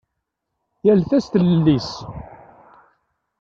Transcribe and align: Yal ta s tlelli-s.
Yal 0.85 1.01
ta 1.09 1.17
s 1.23 1.25
tlelli-s. 1.27 1.91